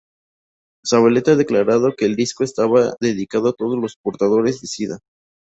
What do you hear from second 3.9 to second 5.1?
portadores de sida.